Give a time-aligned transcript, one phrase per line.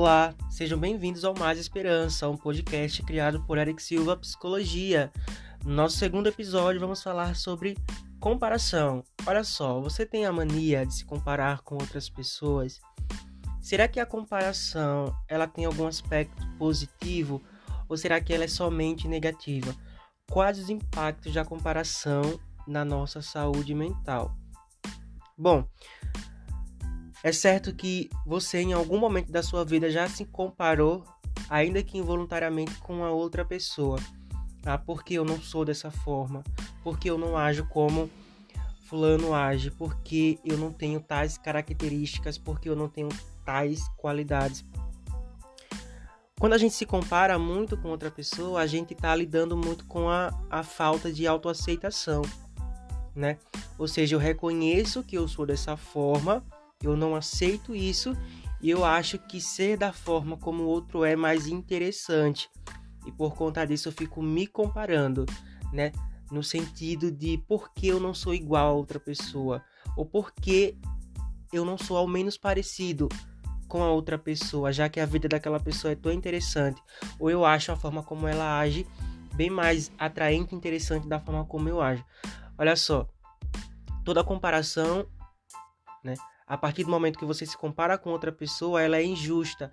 [0.00, 5.12] Olá, sejam bem-vindos ao Mais Esperança, um podcast criado por Eric Silva Psicologia.
[5.64, 7.76] No nosso segundo episódio, vamos falar sobre
[8.20, 9.02] comparação.
[9.26, 12.80] Olha só, você tem a mania de se comparar com outras pessoas?
[13.60, 17.42] Será que a comparação ela tem algum aspecto positivo
[17.88, 19.74] ou será que ela é somente negativa?
[20.30, 24.32] Quais os impactos da comparação na nossa saúde mental?
[25.36, 25.68] Bom,
[27.22, 31.04] é certo que você em algum momento da sua vida já se comparou,
[31.48, 33.98] ainda que involuntariamente, com a outra pessoa.
[34.64, 36.44] Ah, porque eu não sou dessa forma,
[36.82, 38.10] porque eu não ajo como
[38.88, 43.08] fulano age, porque eu não tenho tais características, porque eu não tenho
[43.44, 44.64] tais qualidades.
[46.38, 50.08] Quando a gente se compara muito com outra pessoa, a gente está lidando muito com
[50.08, 52.22] a, a falta de autoaceitação,
[53.14, 53.38] né?
[53.76, 56.44] Ou seja, eu reconheço que eu sou dessa forma,
[56.82, 58.16] eu não aceito isso
[58.60, 62.48] e eu acho que ser da forma como o outro é mais interessante.
[63.06, 65.24] E por conta disso eu fico me comparando,
[65.72, 65.92] né?
[66.30, 69.62] No sentido de por que eu não sou igual a outra pessoa,
[69.96, 70.76] ou por que
[71.52, 73.08] eu não sou ao menos parecido
[73.66, 76.82] com a outra pessoa, já que a vida daquela pessoa é tão interessante,
[77.18, 78.86] ou eu acho a forma como ela age
[79.34, 82.04] bem mais atraente e interessante da forma como eu ajo.
[82.58, 83.08] Olha só,
[84.04, 85.06] toda comparação,
[86.02, 86.14] né?
[86.48, 89.70] A partir do momento que você se compara com outra pessoa, ela é injusta.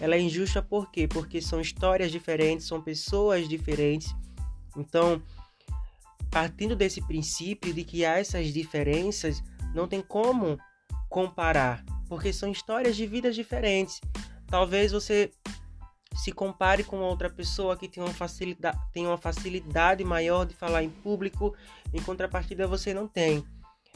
[0.00, 1.08] Ela é injusta por quê?
[1.08, 4.14] Porque são histórias diferentes, são pessoas diferentes.
[4.76, 5.20] Então,
[6.30, 9.42] partindo desse princípio de que há essas diferenças,
[9.74, 10.56] não tem como
[11.08, 14.00] comparar, porque são histórias de vidas diferentes.
[14.46, 15.32] Talvez você
[16.14, 20.84] se compare com outra pessoa que tem uma facilidade, tem uma facilidade maior de falar
[20.84, 21.52] em público,
[21.92, 23.44] em contrapartida você não tem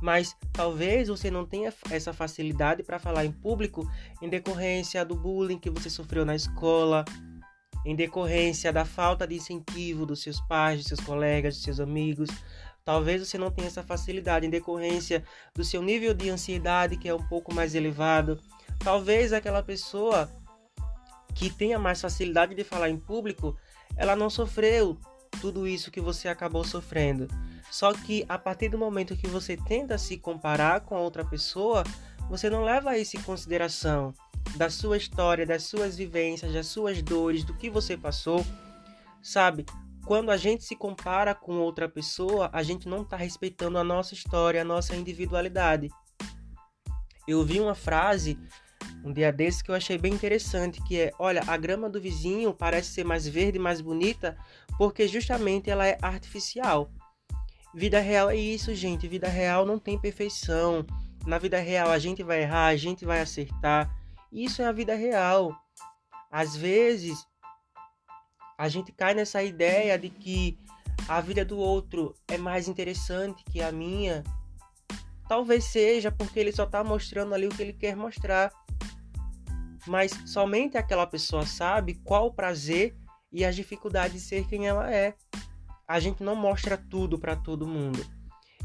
[0.00, 3.90] mas talvez você não tenha essa facilidade para falar em público
[4.22, 7.04] em decorrência do bullying que você sofreu na escola,
[7.84, 12.28] em decorrência da falta de incentivo dos seus pais, dos seus colegas, dos seus amigos.
[12.84, 17.14] Talvez você não tenha essa facilidade em decorrência do seu nível de ansiedade que é
[17.14, 18.40] um pouco mais elevado.
[18.78, 20.30] Talvez aquela pessoa
[21.34, 23.56] que tenha mais facilidade de falar em público,
[23.96, 24.98] ela não sofreu
[25.40, 27.28] tudo isso que você acabou sofrendo.
[27.70, 31.84] Só que a partir do momento que você tenta se comparar com a outra pessoa,
[32.28, 34.12] você não leva isso em consideração
[34.56, 38.44] da sua história, das suas vivências, das suas dores, do que você passou.
[39.22, 39.66] Sabe?
[40.06, 44.14] Quando a gente se compara com outra pessoa, a gente não está respeitando a nossa
[44.14, 45.90] história, a nossa individualidade.
[47.26, 48.38] Eu vi uma frase
[49.04, 52.52] um dia desse que eu achei bem interessante, que é, olha, a grama do vizinho
[52.52, 54.36] parece ser mais verde, mais bonita,
[54.76, 56.90] porque justamente ela é artificial.
[57.74, 59.06] Vida real é isso, gente.
[59.06, 60.84] Vida real não tem perfeição.
[61.26, 63.94] Na vida real a gente vai errar, a gente vai acertar.
[64.32, 65.56] Isso é a vida real.
[66.30, 67.26] Às vezes
[68.56, 70.58] a gente cai nessa ideia de que
[71.08, 74.24] a vida do outro é mais interessante que a minha.
[75.28, 78.50] Talvez seja porque ele só está mostrando ali o que ele quer mostrar.
[79.88, 82.96] Mas somente aquela pessoa sabe qual o prazer
[83.32, 85.14] e as dificuldades de ser quem ela é
[85.88, 88.04] a gente não mostra tudo para todo mundo.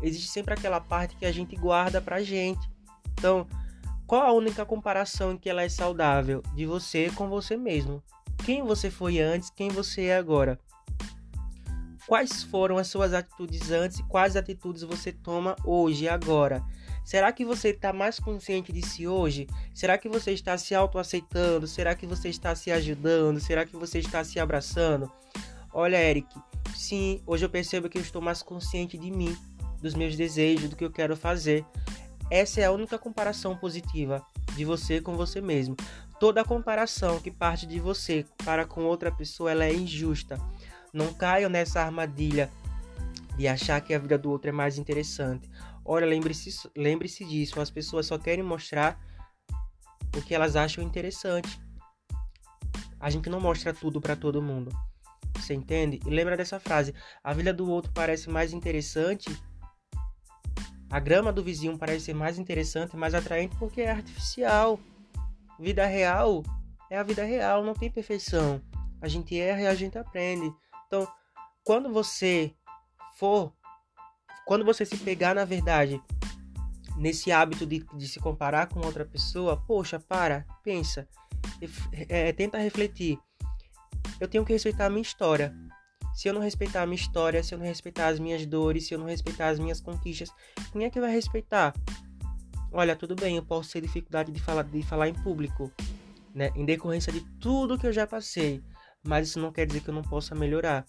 [0.00, 2.66] Existe sempre aquela parte que a gente guarda pra gente.
[3.12, 3.46] Então,
[4.06, 6.42] qual a única comparação em que ela é saudável?
[6.54, 8.02] De você com você mesmo.
[8.42, 10.58] Quem você foi antes, quem você é agora.
[12.06, 16.64] Quais foram as suas atitudes antes e quais atitudes você toma hoje e agora?
[17.04, 19.46] Será que você está mais consciente de si hoje?
[19.74, 21.66] Será que você está se autoaceitando?
[21.66, 23.40] Será que você está se ajudando?
[23.40, 25.10] Será que você está se abraçando?
[25.72, 26.28] Olha, Eric,
[26.74, 29.36] sim, hoje eu percebo que eu estou mais consciente de mim,
[29.80, 31.64] dos meus desejos, do que eu quero fazer.
[32.30, 34.24] Essa é a única comparação positiva
[34.54, 35.76] de você com você mesmo.
[36.20, 40.38] Toda comparação que parte de você para com outra pessoa, ela é injusta.
[40.92, 42.50] Não caiam nessa armadilha
[43.36, 45.48] de achar que a vida do outro é mais interessante.
[45.84, 49.00] Ora, lembre-se lembre disso, as pessoas só querem mostrar
[50.16, 51.60] o que elas acham interessante.
[52.98, 54.70] A gente não mostra tudo para todo mundo.
[55.36, 56.00] Você entende?
[56.06, 56.94] E lembra dessa frase:
[57.24, 59.30] a vida do outro parece mais interessante.
[60.90, 64.78] A grama do vizinho parece ser mais interessante, mais atraente porque é artificial.
[65.58, 66.42] Vida real
[66.90, 68.60] é a vida real, não tem perfeição.
[69.00, 70.52] A gente erra e a gente aprende.
[70.86, 71.06] Então,
[71.62, 72.52] quando você
[73.16, 73.54] for,
[74.50, 76.02] quando você se pegar na verdade
[76.96, 81.06] nesse hábito de, de se comparar com outra pessoa, poxa, para, pensa,
[82.08, 83.16] é, tenta refletir
[84.18, 85.54] eu tenho que respeitar a minha história.
[86.12, 88.92] Se eu não respeitar a minha história, se eu não respeitar as minhas dores, se
[88.92, 90.32] eu não respeitar as minhas conquistas,
[90.72, 91.72] quem é que vai respeitar?
[92.72, 95.70] Olha, tudo bem, eu posso ter dificuldade de falar, de falar em público,
[96.34, 96.50] né?
[96.56, 98.60] Em decorrência de tudo que eu já passei.
[99.00, 100.84] Mas isso não quer dizer que eu não possa melhorar.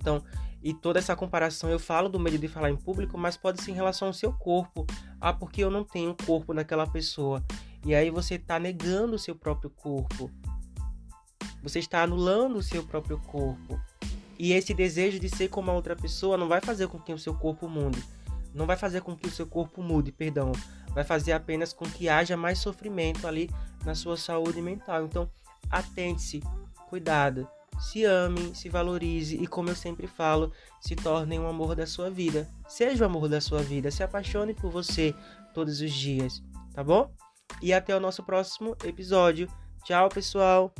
[0.00, 0.20] Então,
[0.66, 3.70] e toda essa comparação eu falo do medo de falar em público, mas pode ser
[3.70, 4.84] em relação ao seu corpo.
[5.20, 7.40] Ah, porque eu não tenho corpo daquela pessoa.
[7.84, 10.28] E aí você está negando o seu próprio corpo.
[11.62, 13.80] Você está anulando o seu próprio corpo.
[14.36, 17.18] E esse desejo de ser como a outra pessoa não vai fazer com que o
[17.18, 18.02] seu corpo mude.
[18.52, 20.50] Não vai fazer com que o seu corpo mude, perdão.
[20.90, 23.48] Vai fazer apenas com que haja mais sofrimento ali
[23.84, 25.04] na sua saúde mental.
[25.04, 25.30] Então,
[25.70, 26.42] atente-se,
[26.88, 27.48] cuidado,
[27.78, 32.10] se ame, se valorize e, como eu sempre falo, se torne um amor da sua
[32.10, 32.48] vida.
[32.68, 35.14] Seja o amor da sua vida, se apaixone por você
[35.54, 36.42] todos os dias,
[36.74, 37.10] tá bom?
[37.62, 39.48] E até o nosso próximo episódio.
[39.84, 40.74] Tchau, pessoal!